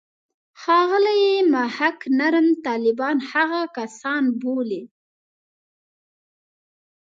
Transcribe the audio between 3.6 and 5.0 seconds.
کسان بولي.